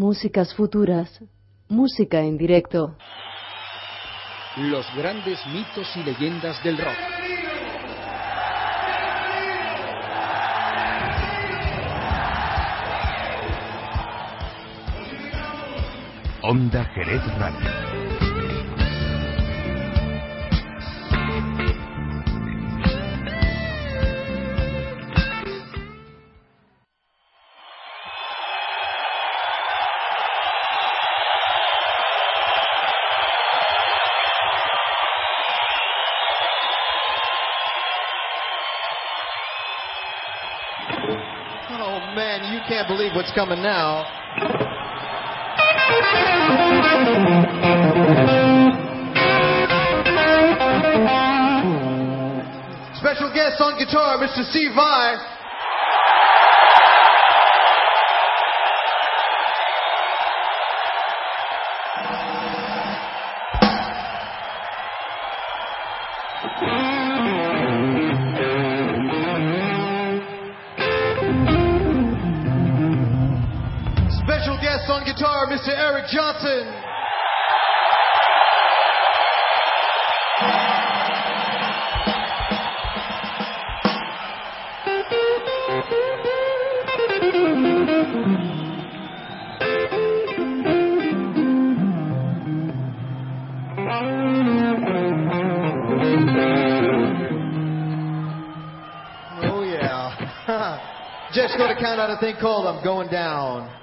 [0.00, 1.20] Músicas futuras,
[1.68, 2.96] música en directo.
[4.56, 6.96] Los grandes mitos y leyendas del rock.
[16.44, 18.19] Onda Jerez Radio.
[42.80, 44.04] Can't believe what's coming now.
[52.96, 54.48] Special guest on guitar, Mr.
[54.50, 55.39] Steve Vai.
[76.40, 76.74] Johnson.
[99.42, 101.30] Oh yeah.
[101.32, 103.79] Just gonna count out a thing called I'm Going Down.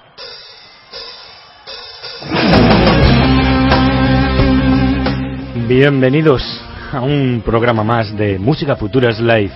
[5.80, 6.42] Bienvenidos
[6.92, 9.52] a un programa más de Música Futuras Live.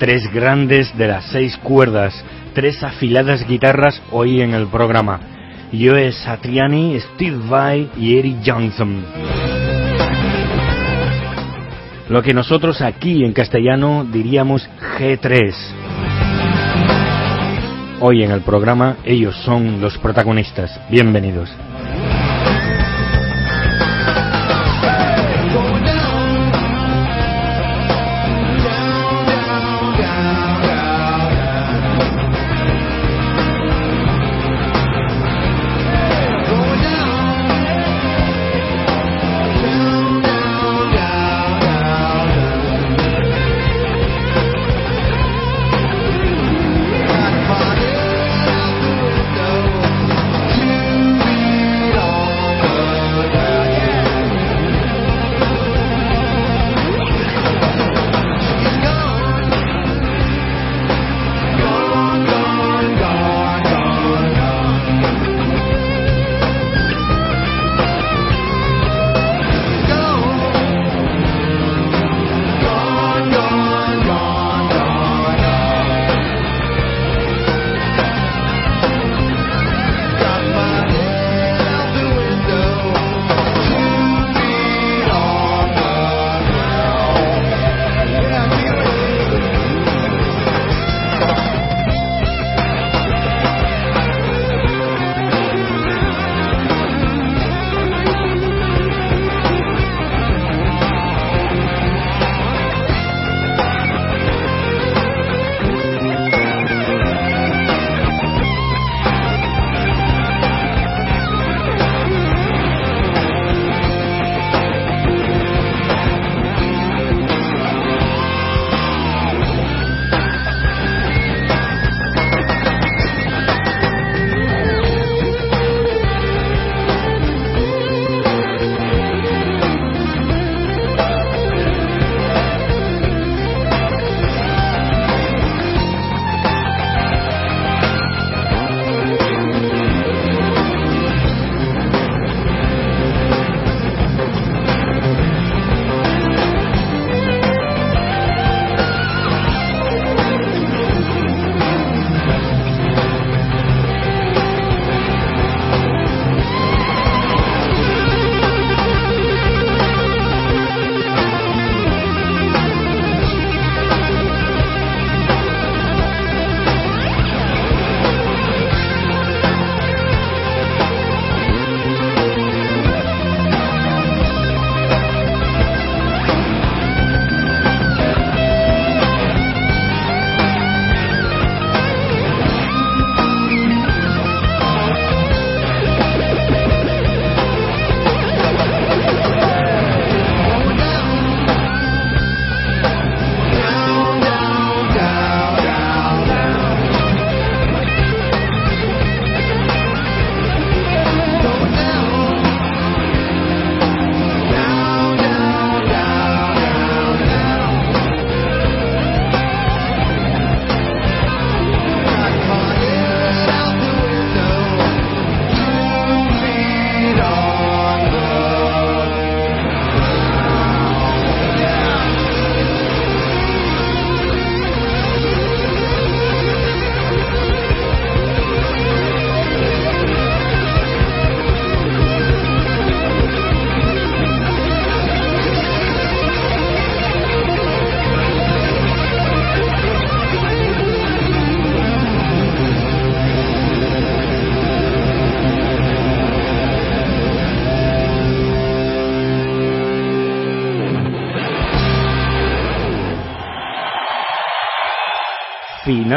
[0.00, 2.12] Tres grandes de las seis cuerdas,
[2.54, 5.20] tres afiladas guitarras hoy en el programa.
[5.70, 9.04] Joe Satriani, Steve Vai y Eric Johnson.
[12.08, 14.68] Lo que nosotros aquí en castellano diríamos
[14.98, 15.54] G3.
[18.00, 20.80] Hoy en el programa ellos son los protagonistas.
[20.90, 21.48] Bienvenidos.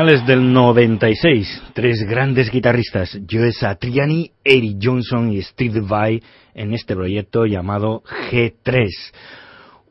[0.03, 6.21] Finales del 96, tres grandes guitarristas, Joe Satriani, Eric Johnson y Steve Vai,
[6.53, 8.89] en este proyecto llamado G3.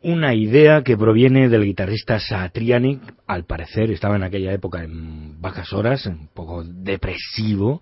[0.02, 5.72] Una idea que proviene del guitarrista Satriani, al parecer estaba en aquella época en bajas
[5.72, 7.80] horas, un poco depresivo,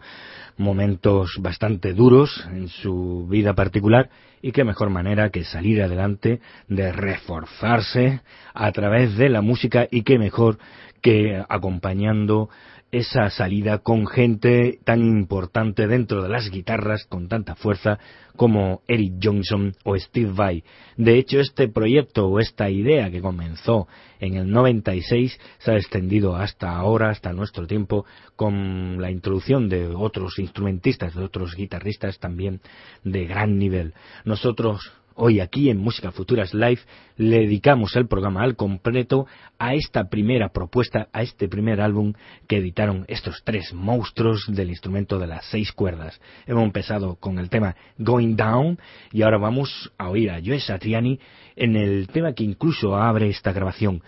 [0.57, 4.09] momentos bastante duros en su vida particular
[4.41, 8.21] y qué mejor manera que salir adelante, de reforzarse
[8.55, 10.59] a través de la música y qué mejor
[11.01, 12.49] que acompañando
[12.93, 17.99] esa salida con gente tan importante dentro de las guitarras con tanta fuerza
[18.37, 20.65] como Eric Johnson o Steve Vai.
[20.97, 23.87] De hecho, este proyecto o esta idea que comenzó
[24.19, 29.87] en el 96 se ha extendido hasta ahora, hasta nuestro tiempo, con la introducción de
[29.87, 32.61] otros instrumentistas, de otros guitarristas también
[33.05, 33.95] de gran nivel.
[34.25, 36.81] Nosotros Hoy aquí en Música Futuras Live
[37.17, 39.27] le dedicamos el programa al completo
[39.59, 42.13] a esta primera propuesta, a este primer álbum
[42.47, 46.21] que editaron estos tres monstruos del instrumento de las seis cuerdas.
[46.47, 48.79] Hemos empezado con el tema Going Down
[49.13, 51.19] y ahora vamos a oír a Joe Satriani
[51.57, 54.03] en el tema que incluso abre esta grabación,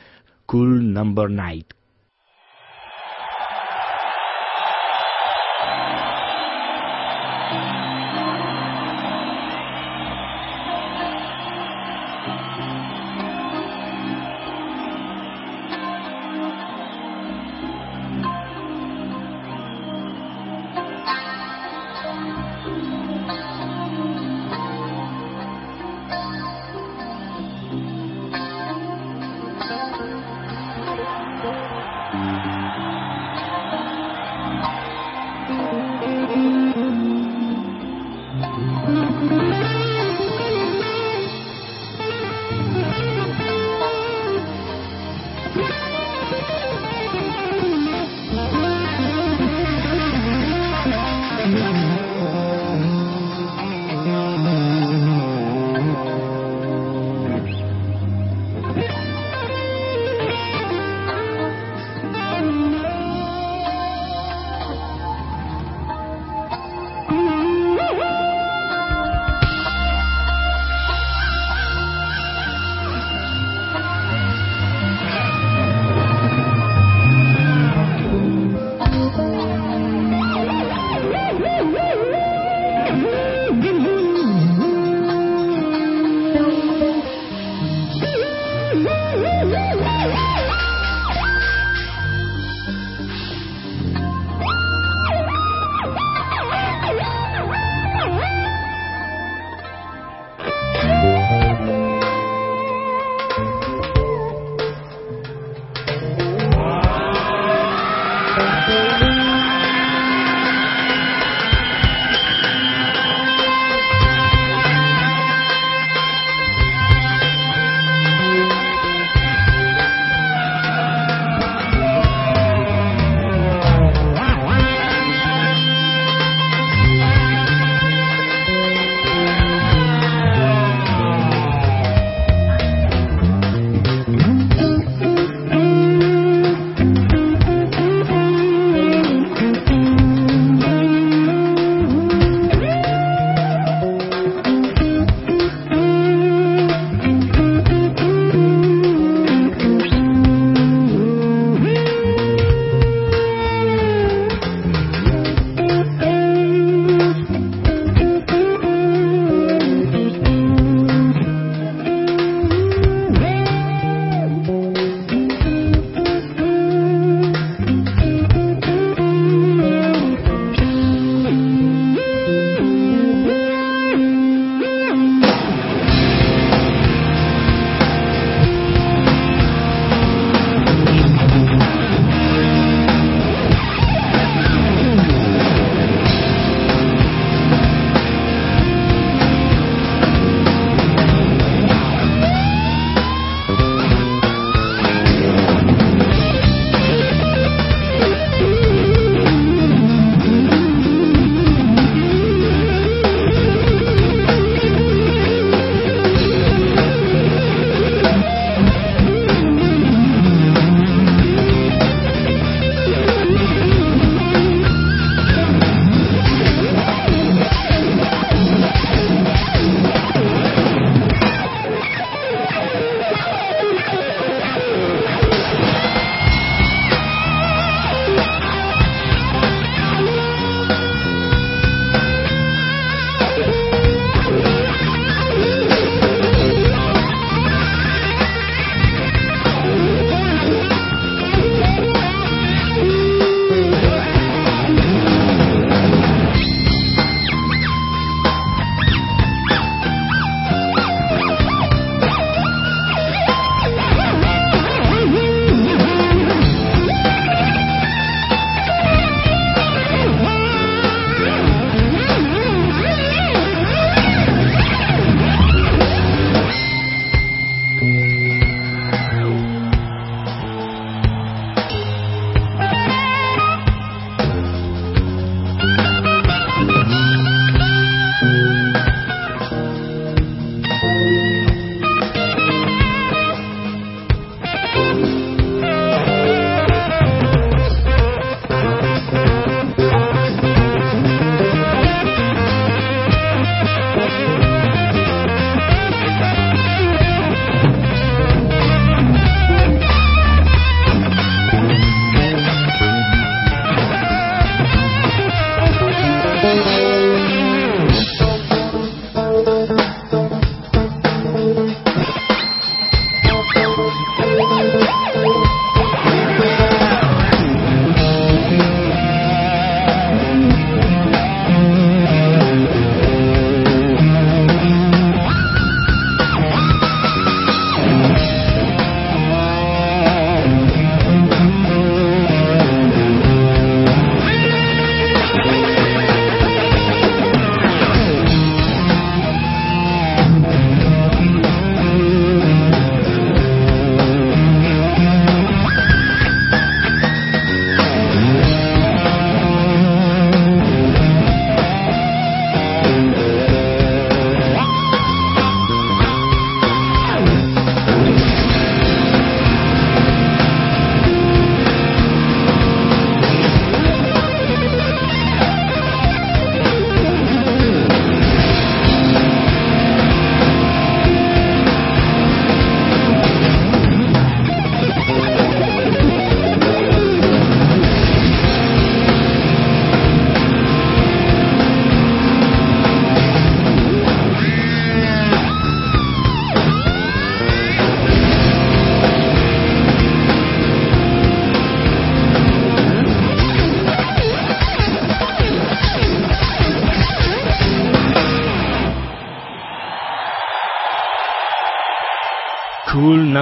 [0.46, 1.81] Cool Number Night.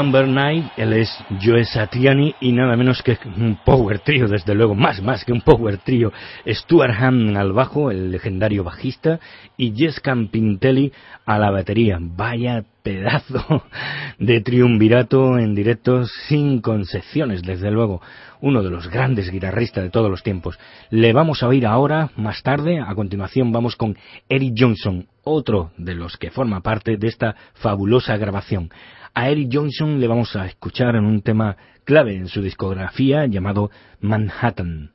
[0.00, 1.10] Number 9, él es
[1.42, 5.42] Joe Satriani y nada menos que un power trio, desde luego, más, más que un
[5.42, 6.10] power trio.
[6.46, 9.20] Stuart Hamm al bajo, el legendario bajista,
[9.58, 10.90] y Jess Campintelli
[11.26, 11.98] a la batería.
[12.00, 13.64] Vaya pedazo
[14.18, 18.00] de triunvirato en directo sin concepciones, desde luego.
[18.40, 20.58] Uno de los grandes guitarristas de todos los tiempos.
[20.88, 23.98] Le vamos a oír ahora, más tarde, a continuación vamos con
[24.30, 28.70] Eric Johnson, otro de los que forma parte de esta fabulosa grabación.
[29.14, 33.70] A Eric Johnson le vamos a escuchar en un tema clave en su discografía llamado
[34.00, 34.92] Manhattan.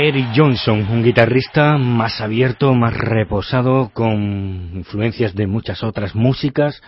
[0.07, 6.81] Eric Johnson, un guitarrista más abierto, más reposado, con influencias de muchas otras músicas.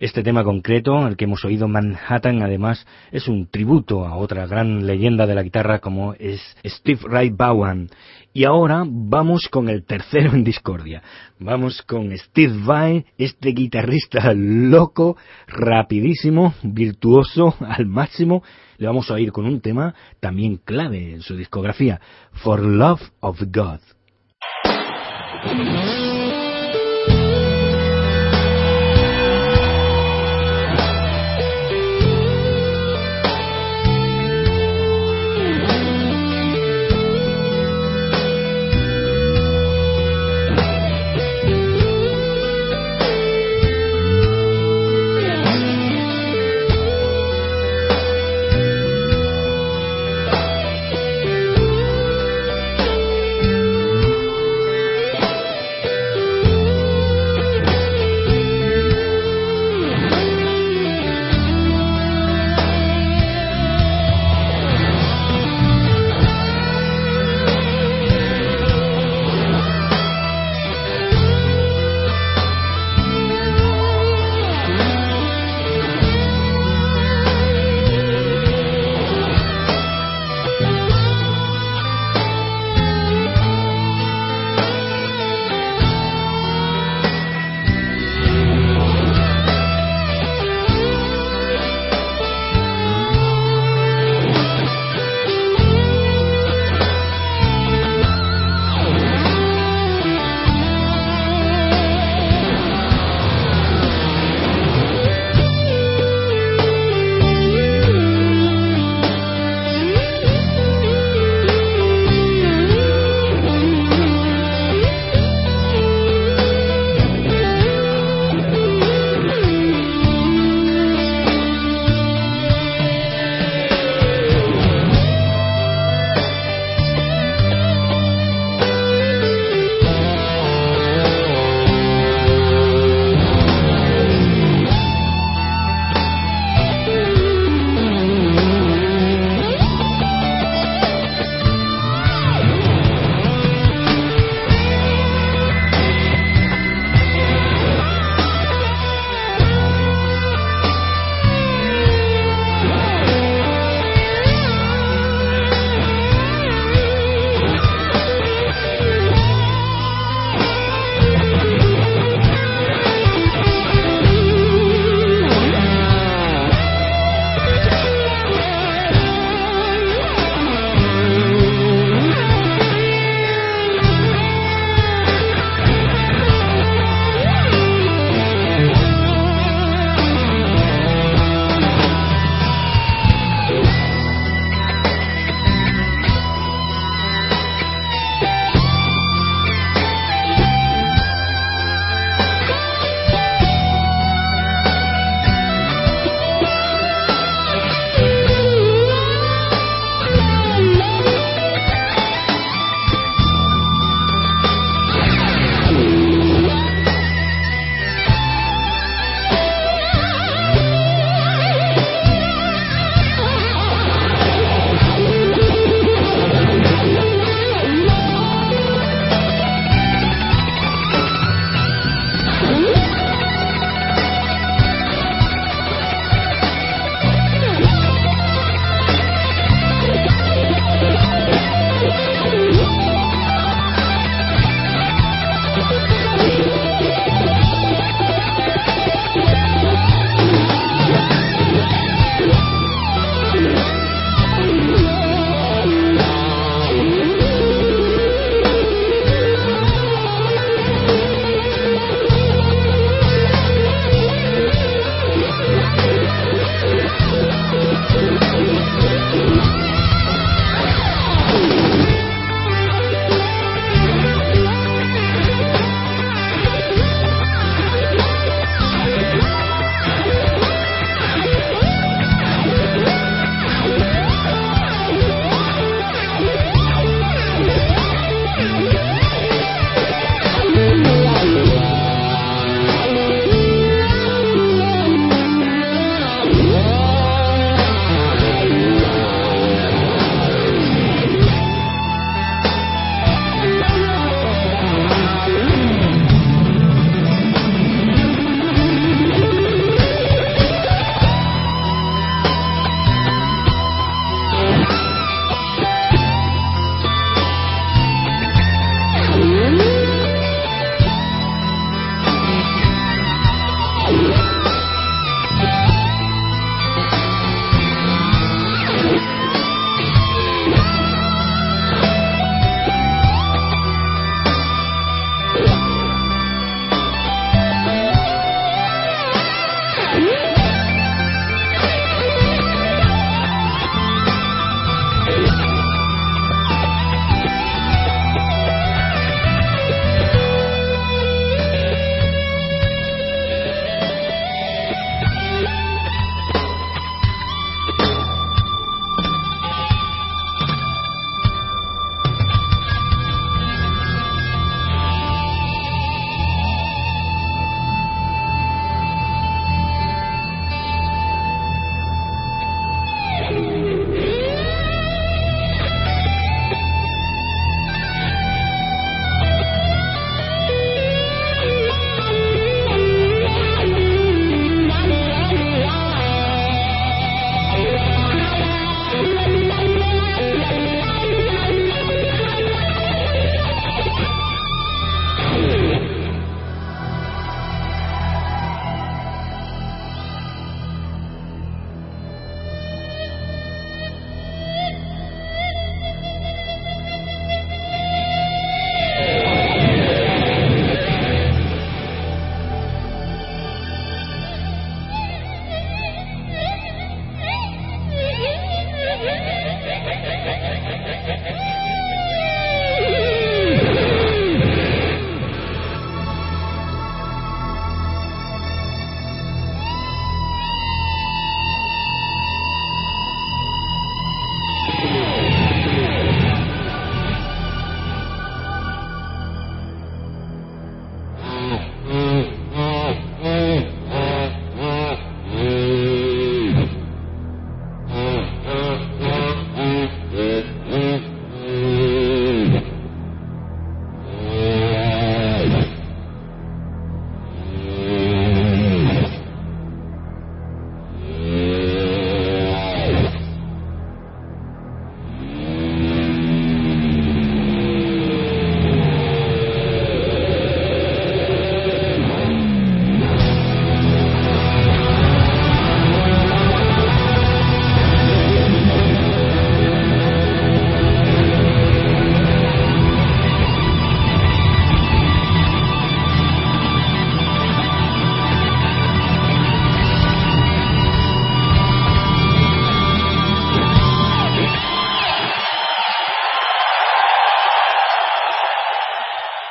[0.00, 4.86] Este tema concreto, el que hemos oído Manhattan, además, es un tributo a otra gran
[4.86, 7.90] leyenda de la guitarra como es Steve Ray Vaughan.
[8.32, 11.02] Y ahora vamos con el tercero en discordia.
[11.38, 18.42] Vamos con Steve Vai, este guitarrista loco, rapidísimo, virtuoso al máximo.
[18.78, 22.00] Le vamos a oír con un tema también clave en su discografía,
[22.32, 23.80] For Love of God.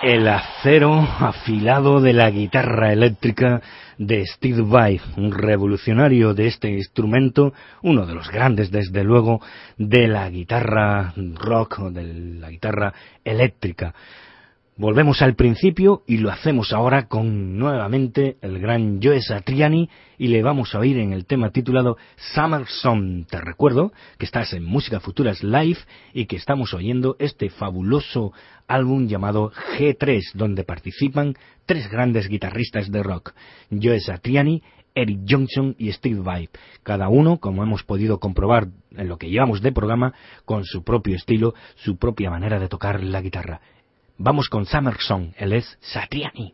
[0.02, 3.62] El acero afilado de la guitarra eléctrica
[3.98, 9.42] de Steve Vai, un revolucionario de este instrumento, uno de los grandes desde luego
[9.78, 12.94] de la guitarra rock o de la guitarra
[13.26, 13.94] eléctrica.
[14.80, 20.42] Volvemos al principio y lo hacemos ahora con nuevamente el gran Joe Satriani y le
[20.42, 23.26] vamos a oír en el tema titulado Summer Song.
[23.30, 25.80] Te recuerdo que estás en Música Futuras Live
[26.14, 28.32] y que estamos oyendo este fabuloso
[28.70, 31.34] álbum llamado G3 donde participan
[31.66, 33.34] tres grandes guitarristas de rock,
[33.70, 34.64] Joe Satriani,
[34.96, 36.48] Eric Johnson y Steve Vai,
[36.84, 40.14] cada uno, como hemos podido comprobar en lo que llevamos de programa,
[40.46, 43.60] con su propio estilo, su propia manera de tocar la guitarra.
[44.22, 46.54] Vamos con Summer Song, él es Satriani.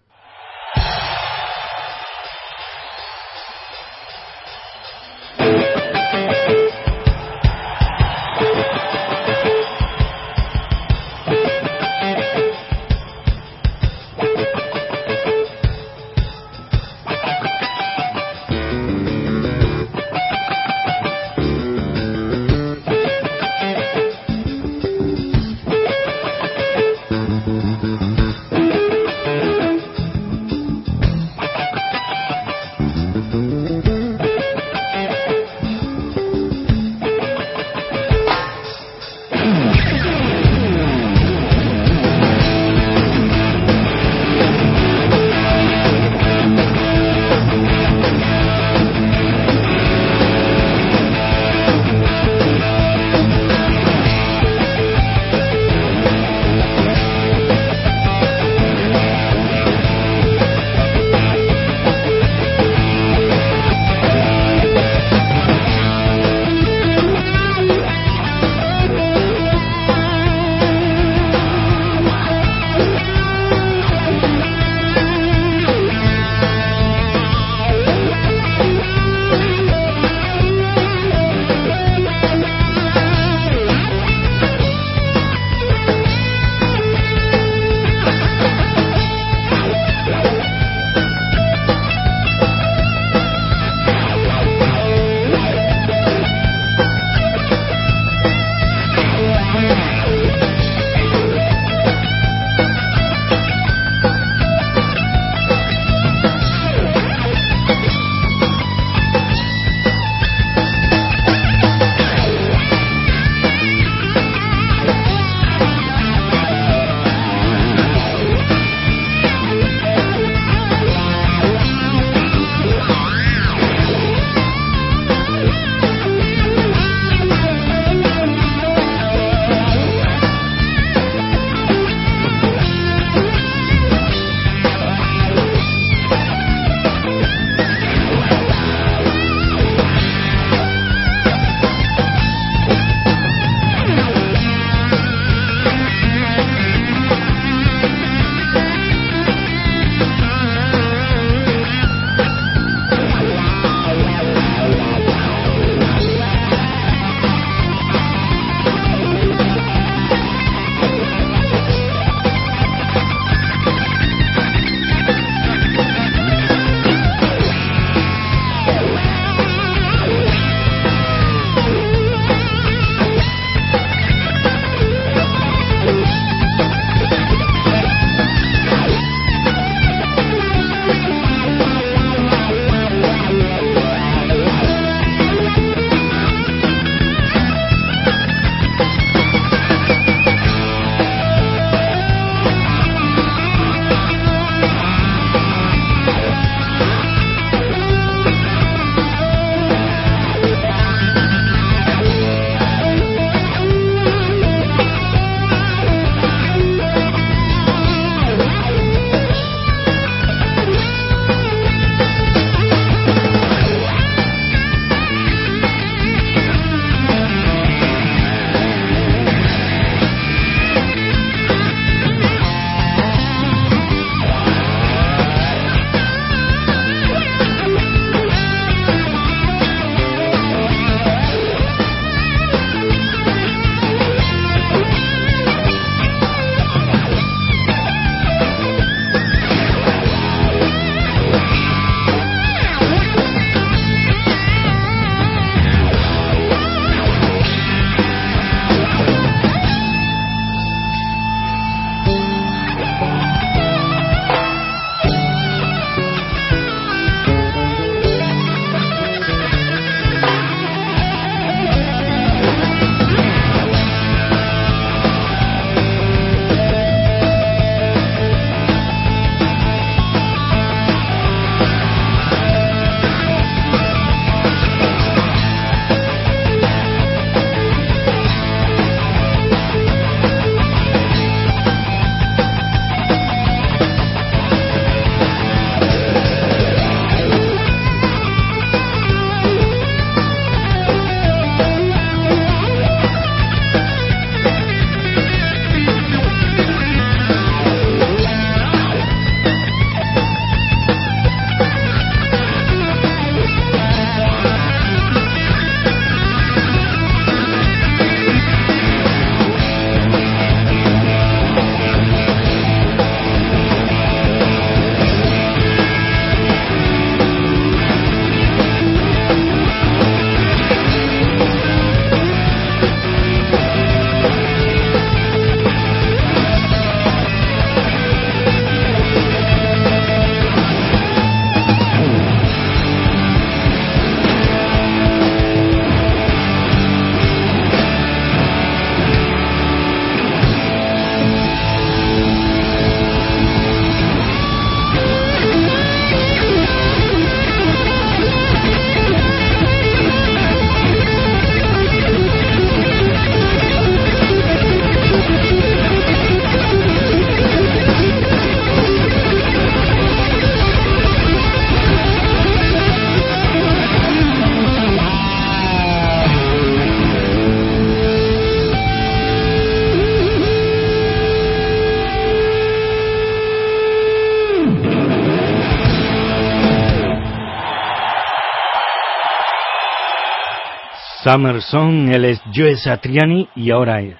[381.26, 384.16] Summer Song, él es Joe Satriani y ahora eh,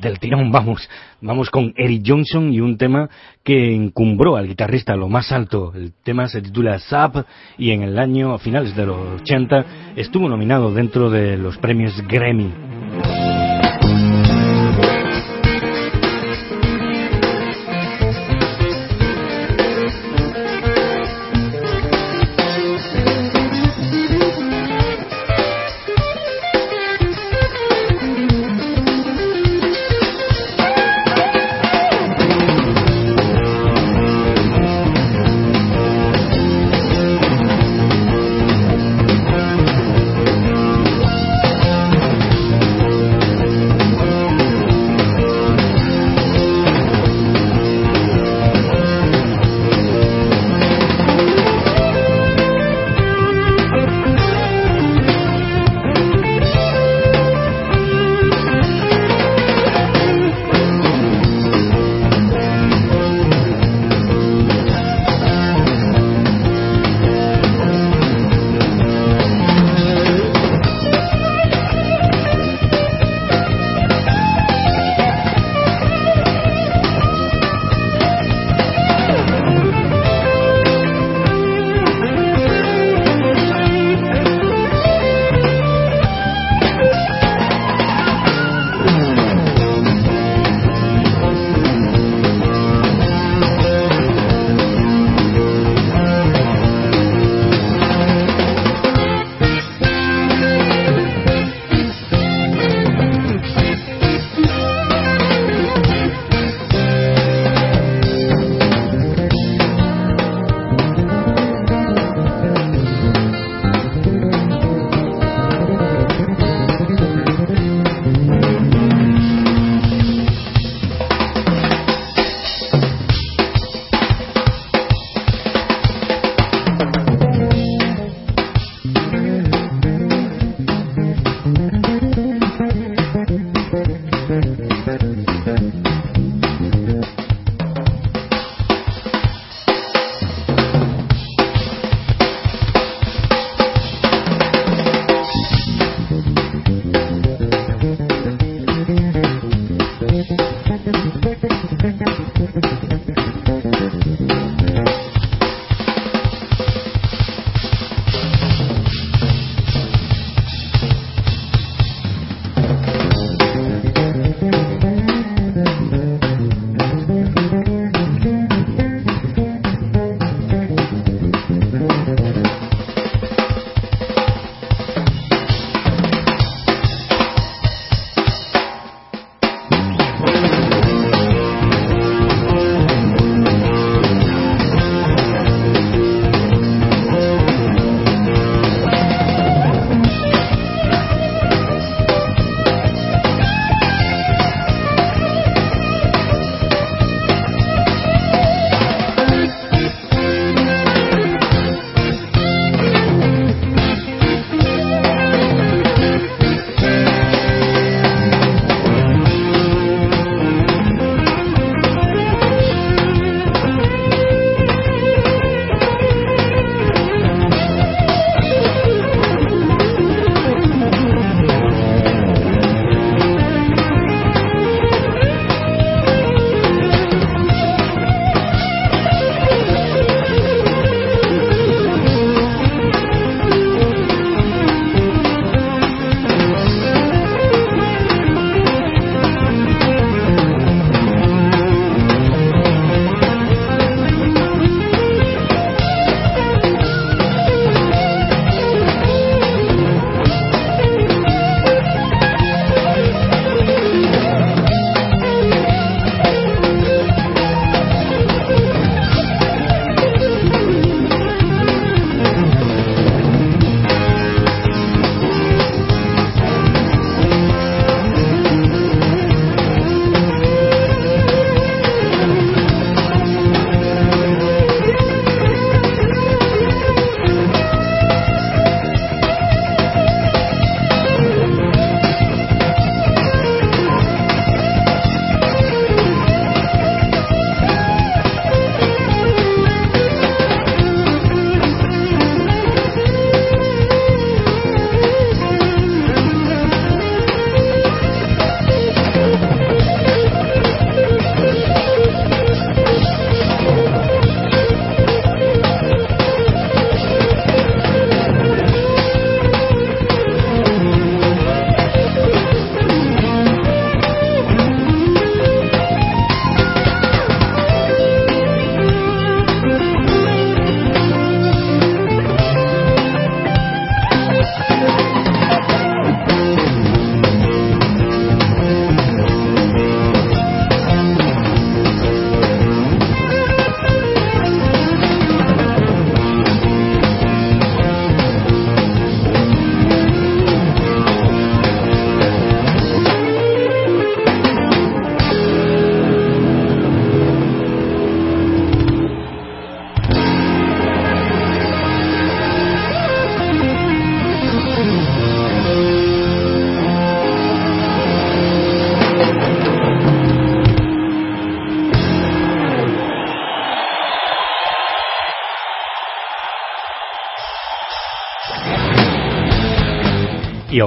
[0.00, 0.88] del tirón vamos,
[1.20, 3.10] vamos con Eric Johnson y un tema
[3.42, 5.72] que encumbró al guitarrista lo más alto.
[5.74, 7.26] El tema se titula Zap
[7.58, 9.64] y en el año, a finales de los 80,
[9.96, 12.77] estuvo nominado dentro de los premios Grammy.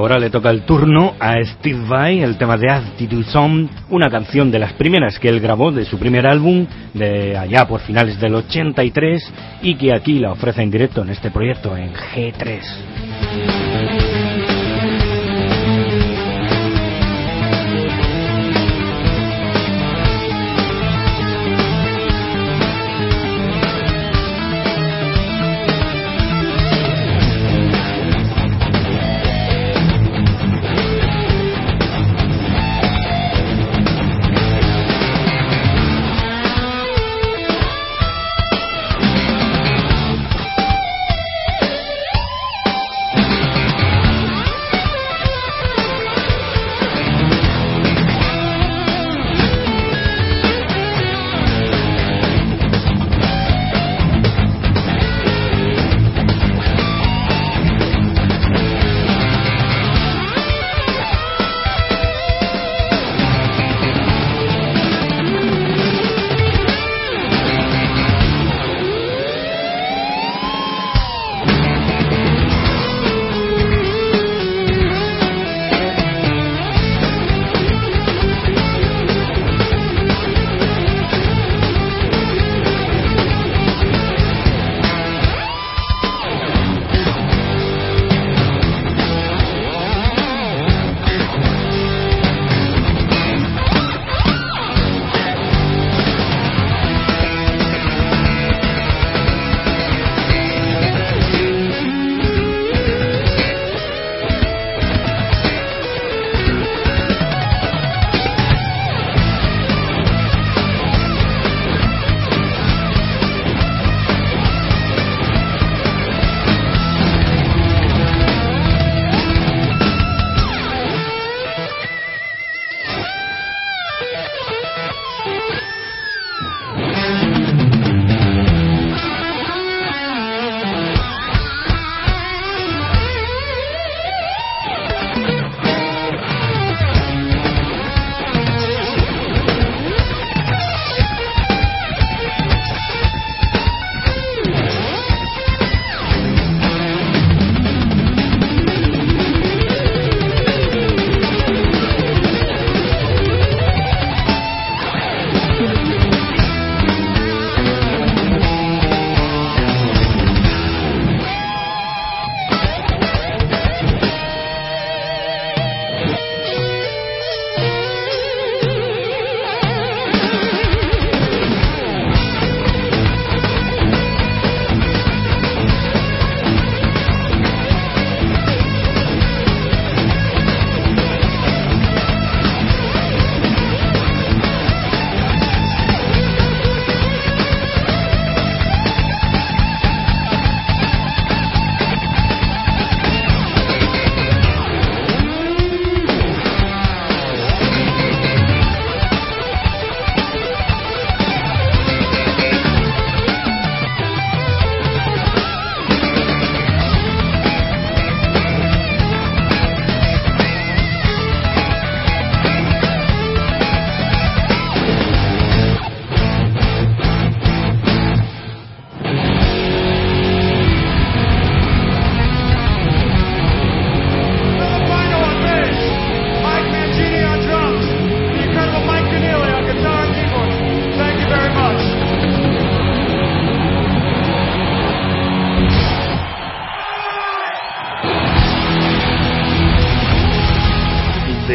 [0.02, 4.50] Ahora le toca el turno a Steve Vai, el tema de Attitude Song, una canción
[4.50, 8.34] de las primeras que él grabó de su primer álbum, de allá por finales del
[8.34, 9.32] 83,
[9.62, 14.11] y que aquí la ofrece en directo en este proyecto en G3.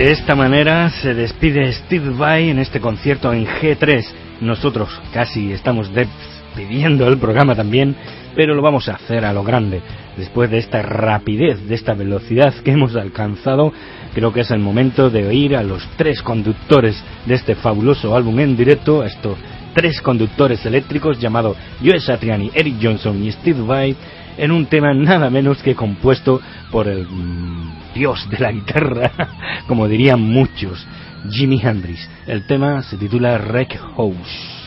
[0.06, 4.06] De esta manera se despide Steve Vai en este concierto en G3.
[4.40, 7.96] Nosotros casi estamos despidiendo el programa también,
[8.36, 9.82] pero lo vamos a hacer a lo grande.
[10.16, 13.72] Después de esta rapidez, de esta velocidad que hemos alcanzado,
[14.14, 18.38] creo que es el momento de oír a los tres conductores de este fabuloso álbum
[18.38, 19.36] en directo, estos
[19.74, 23.96] tres conductores eléctricos llamados Joe Satriani, Eric Johnson y Steve Vai,
[24.36, 29.10] en un tema nada menos que compuesto por el mm, dios de la guitarra,
[29.66, 30.86] como dirían muchos,
[31.30, 32.08] Jimi Hendrix.
[32.26, 34.62] El tema se titula Wreck House.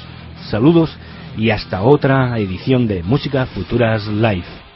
[0.49, 0.95] Saludos
[1.37, 4.68] y hasta otra edición de Música Futuras Live.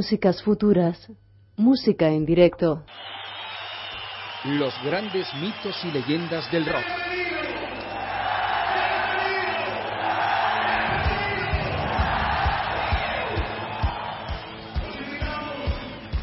[0.00, 0.96] Músicas futuras.
[1.58, 2.86] Música en directo.
[4.44, 6.86] Los grandes mitos y leyendas del rock.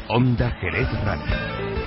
[0.08, 1.77] Onda Jerez Radio.